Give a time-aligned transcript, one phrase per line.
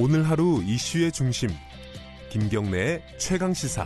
[0.00, 1.50] 오늘 하루 이슈의 중심
[2.30, 3.84] 김경래의 최강 시사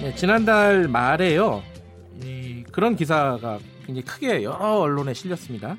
[0.00, 1.62] 네, 지난달 말에요.
[2.22, 5.76] 이, 그런 기사가 굉장히 크게 여러 언론에 실렸습니다.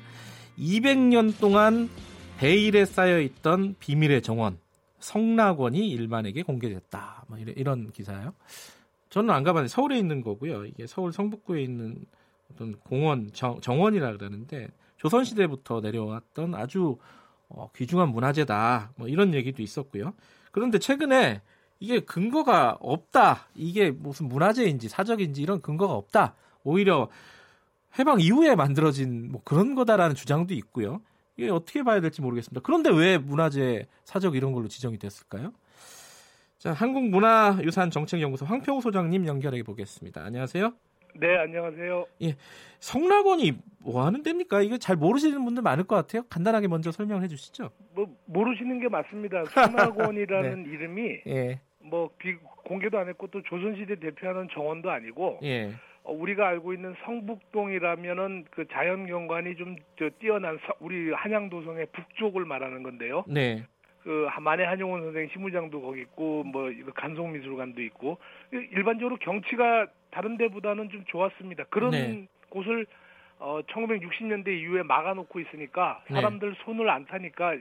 [0.56, 1.90] 200년 동안
[2.38, 4.58] 베일에 쌓여 있던 비밀의 정원
[5.00, 7.24] 성락원이 일반에게 공개됐다.
[7.26, 8.32] 뭐 이런, 이런 기사요.
[9.10, 10.66] 저는 안 가봤는데 서울에 있는 거고요.
[10.66, 12.04] 이게 서울 성북구에 있는
[12.52, 16.98] 어떤 공원 정, 정원이라 그러는데 조선 시대부터 내려왔던 아주
[17.48, 18.92] 어, 귀중한 문화재다.
[18.96, 20.12] 뭐 이런 얘기도 있었고요.
[20.52, 21.40] 그런데 최근에
[21.80, 23.48] 이게 근거가 없다.
[23.54, 26.34] 이게 무슨 문화재인지 사적인지 이런 근거가 없다.
[26.64, 27.08] 오히려
[27.98, 31.00] 해방 이후에 만들어진 뭐 그런 거다라는 주장도 있고요.
[31.36, 32.60] 이게 어떻게 봐야 될지 모르겠습니다.
[32.64, 35.52] 그런데 왜 문화재 사적 이런 걸로 지정이 됐을까요?
[36.58, 40.24] 자, 한국문화유산정책연구소 황평우 소장님 연결해 보겠습니다.
[40.24, 40.72] 안녕하세요.
[41.14, 42.06] 네, 안녕하세요.
[42.22, 42.36] 예,
[42.80, 44.62] 성락원이 뭐 하는 데입니까?
[44.62, 46.22] 이거 잘 모르시는 분들 많을 것 같아요.
[46.28, 47.70] 간단하게 먼저 설명을 해 주시죠.
[47.94, 49.44] 뭐 모르시는 게 맞습니다.
[49.46, 50.70] 성락원이라는 네.
[50.70, 51.60] 이름이 예.
[51.80, 52.34] 뭐 비,
[52.64, 55.72] 공개도 안 했고 또 조선시대 대표하는 정원도 아니고 예.
[56.04, 62.82] 어, 우리가 알고 있는 성북동이라면은 그 자연 경관이 좀저 뛰어난 서, 우리 한양도성의 북쪽을 말하는
[62.82, 63.24] 건데요.
[63.26, 63.64] 네.
[64.08, 68.16] 그 만해 한용원 선생 시무장도 거기 있고 뭐 간송미술관도 있고
[68.50, 71.64] 일반적으로 경치가 다른 데보다는 좀 좋았습니다.
[71.64, 72.26] 그런 네.
[72.48, 72.86] 곳을
[73.38, 76.14] 어 1960년대 이후에 막아놓고 있으니까 네.
[76.14, 76.58] 사람들 네.
[76.64, 77.54] 손을 안 타니까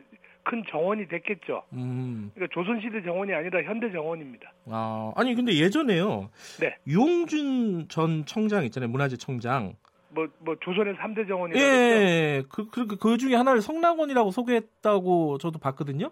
[0.44, 1.64] 큰 정원이 됐겠죠.
[1.74, 2.32] 음.
[2.34, 4.50] 그러니까 조선시대 정원이 아니라 현대 정원입니다.
[4.68, 6.30] 아, 아니 근데 예전에요.
[6.62, 6.78] 네.
[6.88, 8.90] 유홍준 전 청장 있잖아요.
[8.90, 9.74] 문화재 청장.
[10.12, 11.62] 뭐, 뭐, 조선의 3대 정원이라고.
[11.62, 16.12] 예, 그, 그, 그 중에 하나를 성락원이라고 소개했다고 저도 봤거든요.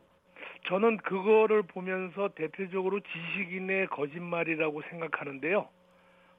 [0.68, 5.68] 저는 그거를 보면서 대표적으로 지식인의 거짓말이라고 생각하는데요.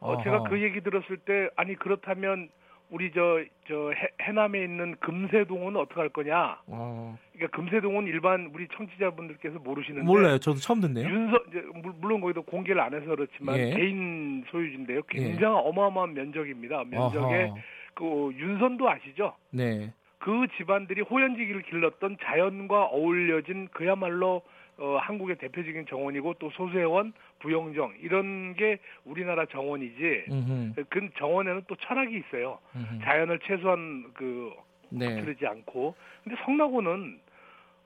[0.00, 2.48] 어, 제가 그 얘기 들었을 때 아니 그렇다면
[2.90, 3.90] 우리 저 저
[4.22, 6.60] 해 남에 있는 금세동은 어떻게 할 거냐?
[6.66, 7.18] 어.
[7.32, 10.38] 그러니까 금세동은 일반 우리 청취자분들께서 모르시는데 몰라요.
[10.38, 11.08] 저도 처음 듣네요.
[11.08, 11.62] 윤서 이제
[12.00, 13.70] 물론 거기도 공개를 안 해서 그렇지만 예.
[13.70, 15.02] 개인 소유주인데요.
[15.08, 15.68] 굉장히 예.
[15.68, 16.84] 어마어마한 면적입니다.
[16.84, 17.54] 면적에 어허.
[17.94, 19.34] 그 윤선도 아시죠?
[19.50, 19.92] 네.
[20.18, 24.42] 그 집안들이 호연지기를 길렀던 자연과 어울려진 그야말로
[24.78, 30.24] 어, 한국의 대표적인 정원이고 또 소수회원, 부영정 이런 게 우리나라 정원이지.
[30.30, 30.84] 음흠.
[30.90, 32.58] 그 정원에는 또 철학이 있어요.
[32.74, 33.02] 음흠.
[33.02, 34.52] 자연을 최소한 그
[34.90, 35.20] 네.
[35.20, 35.94] 거르지 않고.
[36.24, 37.20] 근데 성나고는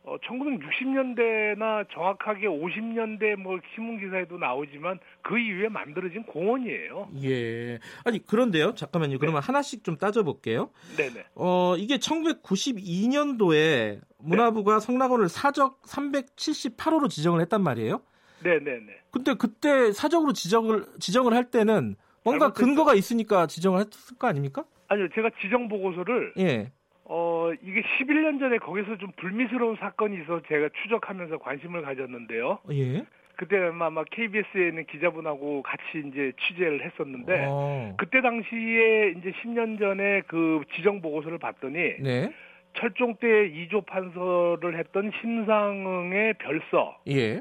[0.02, 7.10] 어, 1960년대나 정확하게 50년대 뭐 신문 기사에도 나오지만 그 이후에 만들어진 공원이에요.
[7.22, 7.78] 예.
[8.04, 8.74] 아니 그런데요.
[8.74, 9.18] 잠깐만요.
[9.18, 9.46] 그러면 네.
[9.46, 10.70] 하나씩 좀 따져볼게요.
[10.96, 11.24] 네네.
[11.34, 14.86] 어 이게 1992년도에 문화부가 네.
[14.86, 18.00] 성락원을 사적 378호로 지정을 했단 말이에요.
[18.42, 18.86] 네네네.
[19.10, 24.64] 근데 그때 사적으로 지정을 지정을 할 때는 뭔가 근거가 있으니까 지정을 했을 거 아닙니까?
[24.88, 25.08] 아니요.
[25.14, 26.72] 제가 지정 보고서를 예.
[27.12, 32.60] 어, 이게 11년 전에 거기서 좀 불미스러운 사건이 있어서 제가 추적하면서 관심을 가졌는데요.
[32.70, 33.04] 예.
[33.34, 37.96] 그때 아마 KBS에 있는 기자분하고 같이 이제 취재를 했었는데 어.
[37.98, 42.32] 그때 당시에 이제 10년 전에 그 지정 보고서를 봤더니 네.
[42.74, 47.40] 철종 때 2조 판서를 했던 심상응의 별서 예.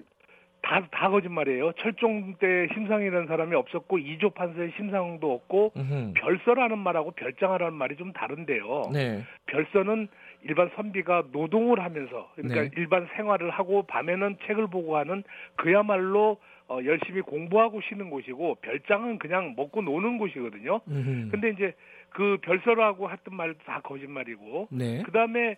[0.62, 1.72] 다, 다 거짓말이에요.
[1.74, 6.14] 철종 때 심상이라는 사람이 없었고 이조 판서의 심상도 없고 으흠.
[6.16, 8.90] 별서라는 말하고 별장하라는 말이 좀 다른데요.
[8.94, 9.24] 네.
[9.46, 10.08] 별서는
[10.44, 12.72] 일반 선비가 노동을 하면서 그러니까 네.
[12.78, 15.24] 일반 생활을 하고 밤에는 책을 보고 하는
[15.56, 16.38] 그야말로
[16.68, 20.82] 어, 열심히 공부하고 쉬는 곳이고 별장은 그냥 먹고 노는 곳이거든요.
[20.88, 21.30] 으흠.
[21.32, 21.74] 근데 이제
[22.10, 25.02] 그 별서라고 했던 말도 다 거짓말이고 네.
[25.04, 25.58] 그다음에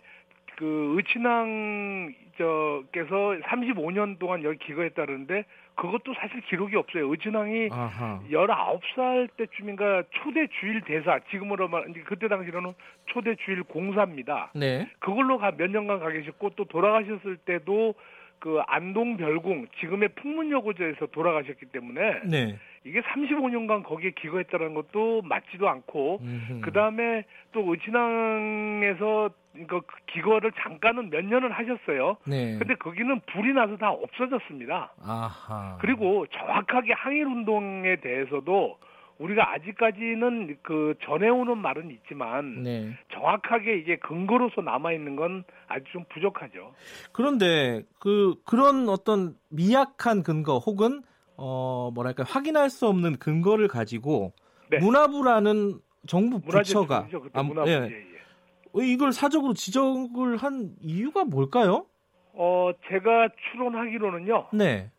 [0.56, 7.10] 그 의친왕 저께서 35년 동안 여기 기거했다는데 그것도 사실 기록이 없어요.
[7.10, 8.20] 의친왕이 아하.
[8.30, 12.74] 19살 때쯤인가 초대 주일 대사 지금으로 말 그때 당시로는
[13.06, 14.52] 초대 주일 공사입니다.
[14.54, 14.88] 네.
[14.98, 17.94] 그걸로 가몇 년간 가 계셨고 또 돌아가셨을 때도
[18.38, 22.58] 그 안동 별궁 지금의 풍문여고제에서 돌아가셨기 때문에 네.
[22.84, 26.20] 이게 35년간 거기에 기거했다는 것도 맞지도 않고
[26.62, 29.30] 그 다음에 또 의친항에서
[29.68, 32.16] 그 기거를 잠깐은 몇 년을 하셨어요.
[32.26, 32.58] 네.
[32.58, 34.92] 근데 거기는 불이 나서 다 없어졌습니다.
[35.04, 35.78] 아하.
[35.80, 38.78] 그리고 정확하게 항일 운동에 대해서도
[39.18, 42.96] 우리가 아직까지는 그 전해오는 말은 있지만 네.
[43.12, 46.72] 정확하게 이게 근거로서 남아 있는 건 아주 좀 부족하죠.
[47.12, 51.02] 그런데 그 그런 어떤 미약한 근거 혹은
[51.44, 54.32] 어 뭐랄까 확인할 수 없는 근거를 가지고
[54.70, 54.78] 네.
[54.78, 57.88] 문화부라는 정부 부처가 아, 문화부, 예.
[57.90, 58.86] 예, 예.
[58.86, 61.86] 이걸 사적으로 지적을 한 이유가 뭘까요?
[62.32, 64.50] 어 제가 추론하기로는요.
[64.52, 64.92] 네.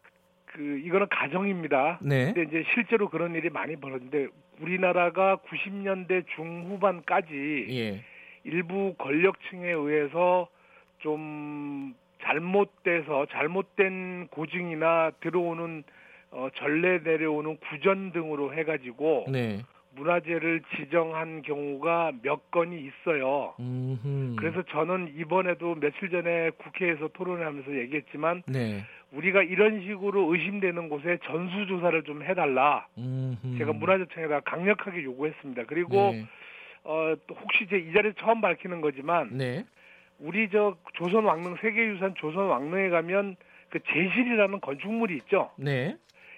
[0.47, 1.99] 그 이거는 가정입니다.
[2.03, 2.33] 네.
[2.33, 4.27] 근데 이제 실제로 그런 일이 많이 벌어졌는데
[4.59, 8.03] 우리나라가 90년대 중후반까지 예.
[8.43, 10.49] 일부 권력층에 의해서
[10.99, 15.85] 좀 잘못돼서 잘못된 고증이나 들어오는
[16.33, 19.61] 어, 전례 내려오는 구전 등으로 해가지고 네.
[19.95, 23.53] 문화재를 지정한 경우가 몇 건이 있어요.
[23.59, 24.35] 음흠.
[24.37, 28.83] 그래서 저는 이번에도 며칠 전에 국회에서 토론하면서 얘기했지만 네.
[29.11, 32.87] 우리가 이런 식으로 의심되는 곳에 전수조사를 좀 해달라.
[32.97, 33.59] 음흠.
[33.59, 35.65] 제가 문화재청에다 강력하게 요구했습니다.
[35.67, 36.25] 그리고 네.
[36.83, 39.63] 어, 혹시 제이 자리에 처음 밝히는 거지만 네.
[40.19, 43.35] 우리 저 조선 왕릉 세계유산 조선 왕릉에 가면
[43.69, 45.51] 그 제실이라는 건축물이 있죠.
[45.57, 45.95] 네.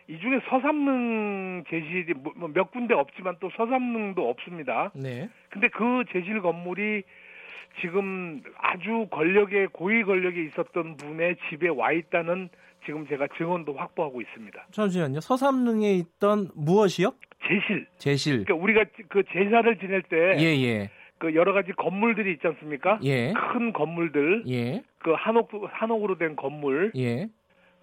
[0.07, 4.91] 이 중에 서삼릉 제실이 뭐, 뭐몇 군데 없지만 또 서삼릉도 없습니다.
[4.93, 5.29] 네.
[5.49, 7.03] 근데 그 제실 건물이
[7.81, 12.49] 지금 아주 권력의 고위 권력에 있었던 분의 집에 와 있다는
[12.85, 14.67] 지금 제가 증언도 확보하고 있습니다.
[14.71, 15.19] 잠시만요.
[15.19, 17.13] 서삼릉에 있던 무엇이요?
[17.47, 17.87] 제실.
[17.97, 18.45] 제실.
[18.45, 20.89] 그러니까 우리가 그 제사를 지낼 때 예, 예.
[21.17, 22.99] 그 여러 가지 건물들이 있지 않습니까?
[23.03, 23.33] 예.
[23.33, 24.43] 큰 건물들.
[24.47, 24.83] 예.
[24.99, 26.91] 그 한옥 한옥으로 된 건물.
[26.95, 27.27] 예.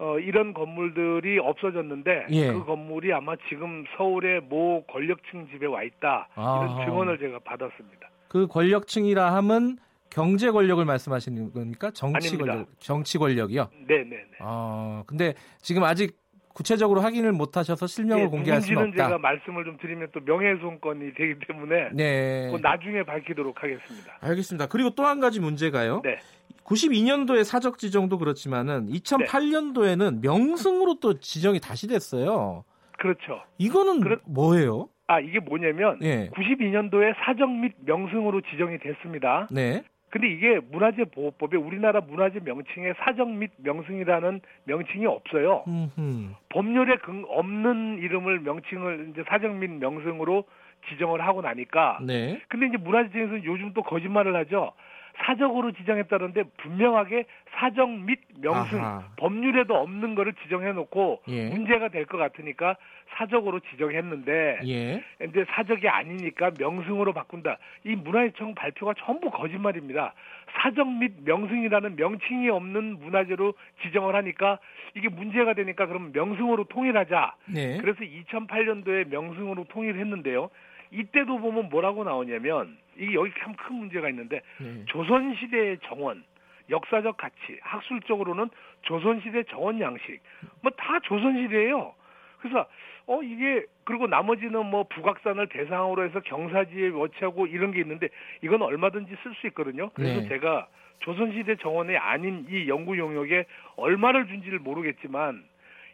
[0.02, 2.52] 어, 이런 건물들이 없어졌는데 예.
[2.52, 6.84] 그 건물이 아마 지금 서울의 모 권력층 집에 와 있다 이런 아.
[6.84, 8.10] 증언을 제가 받았습니다.
[8.26, 9.78] 그 권력층이라 함은
[10.10, 11.92] 경제 권력을 말씀하시는 겁니까?
[11.92, 12.52] 정치 아닙니다.
[12.52, 13.70] 권력, 정치 권력이요?
[13.86, 14.26] 네, 네, 네.
[14.40, 16.18] 아, 근데 지금 아직
[16.54, 19.04] 구체적으로 확인을 못 하셔서 실명을 네, 공개할 수는 없다.
[19.04, 22.52] 제가 말씀을 좀 드리면 또 명예훼손건이 되기 때문에 네.
[22.60, 24.18] 나중에 밝히도록 하겠습니다.
[24.20, 24.66] 알겠습니다.
[24.66, 26.00] 그리고 또 한 가지 문제가요.
[26.04, 26.18] 네.
[26.64, 32.64] 92년도에 사적 지정도 그렇지만은 2008년도에는 명승으로 또 지정이 다시 됐어요.
[32.98, 33.42] 그렇죠.
[33.58, 34.18] 이거는 그렇...
[34.26, 34.88] 뭐예요?
[35.08, 36.30] 아 이게 뭐냐면 네.
[36.30, 39.48] 92년도에 사적 및 명승으로 지정이 됐습니다.
[39.50, 39.82] 네.
[40.12, 45.64] 근데 이게 문화재 보호법에 우리나라 문화재 명칭에 사적 및 명승이라는 명칭이 없어요.
[45.66, 46.34] 음흠.
[46.50, 46.98] 법률에
[47.28, 50.44] 없는 이름을 명칭을 이제 사적 및 명승으로
[50.90, 52.00] 지정을 하고 나니까.
[52.02, 52.38] 네.
[52.48, 54.72] 근데 이제 문화재청에서는 요즘 또 거짓말을 하죠.
[55.16, 57.24] 사적으로 지정했다는데 분명하게
[57.54, 59.04] 사적 및 명승 아하.
[59.16, 61.48] 법률에도 없는 거를 지정해 놓고 예.
[61.50, 62.76] 문제가 될 것 같으니까
[63.16, 65.04] 사적으로 지정했는데 예.
[65.28, 67.58] 이제 사적이 아니니까 명승으로 바꾼다.
[67.84, 70.14] 이 문화재청 발표가 전부 거짓말입니다.
[70.54, 74.58] 사적 및 명승이라는 명칭이 없는 문화재로 지정을 하니까
[74.94, 77.34] 이게 문제가 되니까 그럼 명승으로 통일하자.
[77.46, 77.78] 네.
[77.80, 80.50] 그래서 2008년도에 명승으로 통일했는데요.
[80.92, 84.84] 이때도 보면 뭐라고 나오냐면 이게 여기 참 큰 문제가 있는데 네.
[84.86, 86.22] 조선 시대의 정원
[86.70, 88.50] 역사적 가치 학술적으로는
[88.82, 90.20] 조선 시대 정원 양식
[90.60, 91.94] 뭐 다 조선 시대예요.
[92.40, 92.66] 그래서
[93.06, 98.08] 어 이게 그리고 나머지는 뭐 북악산을 대상으로 해서 경사지에 워치하고 이런 게 있는데
[98.42, 99.90] 이건 얼마든지 쓸 수 있거든요.
[99.90, 100.28] 그래서 네.
[100.28, 100.66] 제가
[101.00, 103.44] 조선시대 정원이 아닌 이 연구 용역에
[103.76, 105.42] 얼마를 준지를 모르겠지만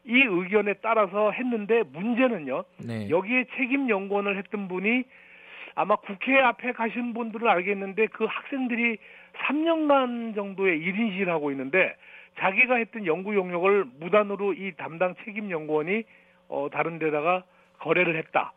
[0.08, 2.64] 이 의견에 따라서 했는데 문제는요.
[2.86, 3.10] 네.
[3.10, 5.04] 여기에 책임 연구원을 했던 분이
[5.74, 8.96] 아마 국회 앞에 가신 분들은 알겠는데 그 학생들이
[9.36, 11.94] 3년간 정도의 1인실 하고 있는데
[12.38, 16.04] 자기가 했던 연구 용역을 무단으로 이 담당 책임 연구원이
[16.48, 17.44] 어 다른 데다가
[17.78, 18.52] 거래를 했다.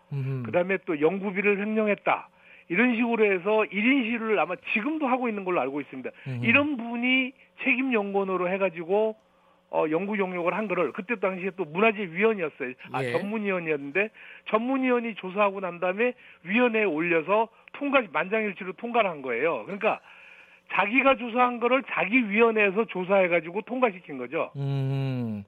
[0.45, 2.30] 그다음에 또 연구비를 횡령했다.
[2.69, 6.09] 이런 식으로 해서 1인실을 아마 지금도 하고 있는 걸로 알고 있습니다.
[6.27, 6.45] 음흠.
[6.45, 7.33] 이런 분이
[7.63, 9.18] 책임 연구원으로 해 가지고
[9.71, 12.73] 어, 연구 용역을 한 거를 그때 당시에 또 문화재위원이었어요.
[12.91, 13.13] 아, 예.
[13.13, 14.09] 전문위원이었는데
[14.50, 16.13] 전문위원이 조사하고 난 다음에
[16.44, 19.63] 위원회에 올려서 통과 만장일치로 통과를 한 거예요.
[19.63, 20.01] 그러니까
[20.73, 24.51] 자기가 조사한 거를 자기 위원회에서 조사해 가지고 통과시킨 거죠.
[24.57, 25.44] 음.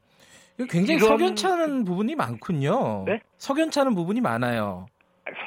[0.70, 1.10] 굉장히 이런...
[1.10, 3.04] 석연찮은 부분이 많군요.
[3.06, 3.20] 네?
[3.38, 4.86] 석연찮은 부분이 많아요.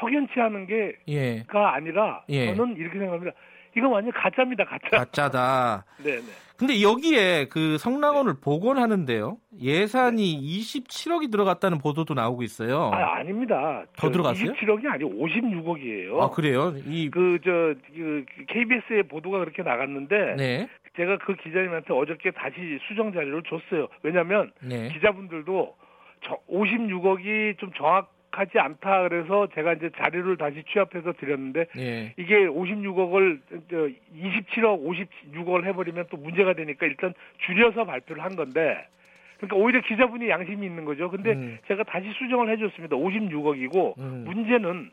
[0.00, 1.44] 석연치 않은 게가 예.
[1.50, 2.54] 아니라 예.
[2.54, 3.32] 저는 이렇게 생각합니다.
[3.76, 4.88] 이거 완전 가짜입니다, 가짜.
[4.90, 5.84] 가짜다.
[6.02, 6.22] 네, 네.
[6.56, 8.40] 근데 여기에 그 성랑원을 네.
[8.40, 9.36] 복원하는데요.
[9.60, 10.58] 예산이 네.
[10.58, 12.90] 27억이 들어갔다는 보도도 나오고 있어요.
[12.94, 13.84] 아, 아닙니다.
[13.98, 14.52] 더 들어갔어요?
[14.52, 16.18] 27억이 아니고 56억이에요.
[16.18, 16.72] 아, 그래요?
[16.86, 20.68] 이 그저 그 KBS의 보도가 그렇게 나갔는데 네.
[20.96, 23.88] 제가 그 기자님한테 어저께 다시 수정 자료를 줬어요.
[24.02, 24.88] 왜냐면 네.
[24.94, 25.74] 기자분들도
[26.48, 32.14] 56억이 좀 정확 하지 않다 그래서 제가 이제 자료를 다시 취합해서 드렸는데 예.
[32.16, 33.40] 이게 56억을
[34.14, 34.84] 27억
[35.32, 37.14] 56억을 해버리면 또 문제가 되니까 일단
[37.46, 38.86] 줄여서 발표를 한 건데
[39.38, 41.10] 그러니까 오히려 기자분이 양심이 있는 거죠.
[41.10, 41.58] 근데 음.
[41.68, 42.96] 제가 다시 수정을 해줬습니다.
[42.96, 44.24] 56억이고 음.
[44.26, 44.90] 문제는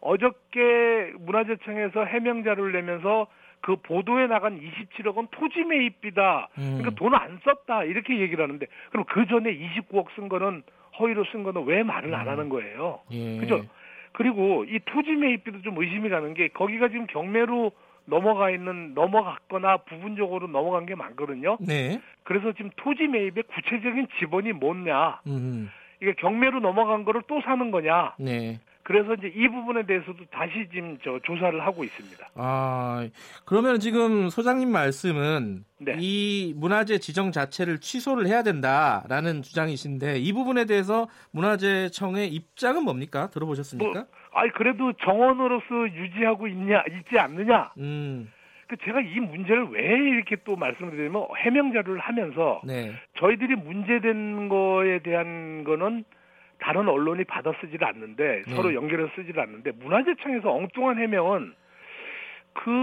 [0.00, 3.26] 어저께 문화재청에서 해명 자료를 내면서
[3.60, 6.48] 그 보도에 나간 27억은 토지 매입비다.
[6.58, 6.78] 음.
[6.78, 10.62] 그러니까 돈을 안 썼다 이렇게 얘기를 하는데 그럼 그 전에 29억 쓴 거는
[11.00, 12.32] 허위로 쓴 거는 왜 말을 안 음.
[12.32, 13.00] 하는 거예요?
[13.10, 13.38] 예.
[13.38, 13.64] 그죠?
[14.12, 17.72] 그리고 이 토지 매입비도 좀 의심이 가는 게 거기가 지금 경매로
[18.04, 21.56] 넘어가 있는 넘어갔거나 부분적으로 넘어간 게 많거든요.
[21.60, 22.00] 네.
[22.24, 25.20] 그래서 지금 토지 매입의 구체적인 지번이 뭐냐?
[25.26, 25.70] 음.
[26.02, 28.14] 이게 경매로 넘어간 거를 또 사는 거냐?
[28.18, 28.60] 네.
[28.90, 32.30] 그래서 이제 이 부분에 대해서도 다시 지금 저 조사를 하고 있습니다.
[32.34, 33.08] 아
[33.44, 35.94] 그러면 지금 소장님 말씀은 네.
[36.00, 43.30] 이 문화재 지정 자체를 취소를 해야 된다라는 주장이신데 이 부분에 대해서 문화재청의 입장은 뭡니까?
[43.30, 43.92] 들어보셨습니까?
[43.92, 47.70] 뭐, 아니 그래도 정원으로서 유지하고 있냐 있지 않느냐.
[47.78, 48.28] 음.
[48.66, 52.92] 그 제가 이 문제를 왜 이렇게 또 말씀을 드리면 해명 자료를 하면서 네.
[53.20, 56.04] 저희들이 문제된 거에 대한 거는
[56.60, 58.54] 다른 언론이 받아 쓰지를 않는데 네.
[58.54, 61.54] 서로 연결해서 쓰지를 않는데 문화재청에서 엉뚱한 해명은
[62.52, 62.80] 그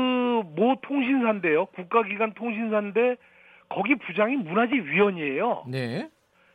[0.56, 3.16] 모 통신사인데요 국가기관 통신사인데
[3.70, 5.66] 거기 부장이 문화재위원이에요.
[5.68, 6.08] 네.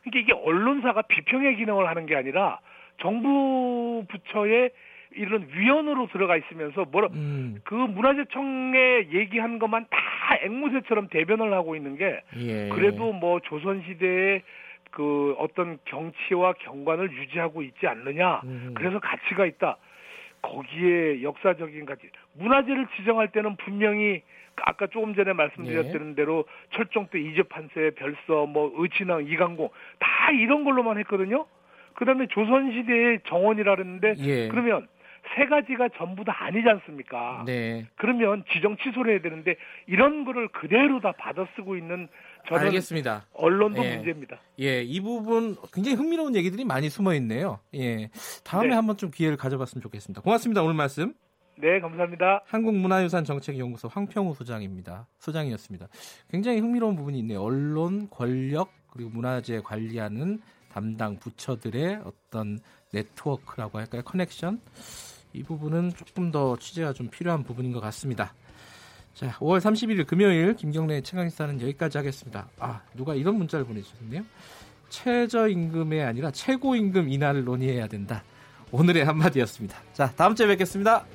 [0.03, 2.59] 그러니까 이게 언론사가 비평의 기능을 하는 게 아니라
[3.01, 4.71] 정부 부처의
[5.15, 7.59] 이런 위원으로 들어가 있으면서 뭐라 음.
[7.63, 9.97] 그 문화재청에 얘기한 것만 다
[10.43, 12.69] 앵무새처럼 대변을 하고 있는 게 예.
[12.69, 14.41] 그래도 뭐 조선 시대에
[14.93, 18.41] 그 어떤 경치와 경관을 유지하고 있지 않느냐.
[18.43, 18.73] 음.
[18.75, 19.77] 그래서 가치가 있다.
[20.41, 22.09] 거기에 역사적인 가치.
[22.33, 24.21] 문화재를 지정할 때는 분명히
[24.55, 26.15] 아까 조금 전에 말씀드렸던 예.
[26.15, 29.69] 대로 철종때 이접한세, 별서, 뭐 의친왕, 이강공
[29.99, 31.47] 다 이런 걸로만 했거든요.
[31.95, 34.47] 그다음에 조선 시대의 정원이라 그랬는데 예.
[34.49, 34.87] 그러면
[35.35, 37.43] 세 가지가 전부 다 아니지 않습니까?
[37.45, 37.87] 네.
[37.95, 39.55] 그러면 지정 취소를 해야 되는데
[39.87, 42.07] 이런 거를 그대로 다 받아 쓰고 있는
[42.47, 43.25] 저는 알겠습니다.
[43.33, 43.95] 언론도 예.
[43.95, 44.39] 문제입니다.
[44.59, 47.59] 예, 이 부분 굉장히 흥미로운 얘기들이 많이 숨어 있네요.
[47.73, 48.09] 예.
[48.43, 48.73] 다음에 네.
[48.75, 50.21] 한번 좀 기회를 가져봤으면 좋겠습니다.
[50.21, 50.61] 고맙습니다.
[50.61, 51.13] 오늘 말씀.
[51.55, 52.41] 네, 감사합니다.
[52.47, 55.07] 한국문화유산 정책연구소 황평우 소장입니다.
[55.19, 55.87] 소장이었습니다.
[56.29, 57.41] 굉장히 흥미로운 부분이 있네요.
[57.41, 60.39] 언론, 권력, 그리고 문화재 관리하는
[60.73, 62.59] 담당 부처들의 어떤
[62.91, 64.01] 네트워크라고 할까요?
[64.03, 64.59] 커넥션.
[65.33, 68.33] 이 부분은 조금 더 취재가 좀 필요한 부분인 것 같습니다.
[69.13, 72.47] 자, 5월 31일 금요일 김경래 최강시사는 여기까지 하겠습니다.
[72.59, 74.23] 아, 누가 이런 문자를 보내주셨네요.
[74.89, 78.23] 최저임금이 아니라 최고임금 인하를 논의해야 된다.
[78.71, 79.77] 오늘의 한마디였습니다.
[79.93, 81.05] 자, 다음 주에 뵙겠습니다.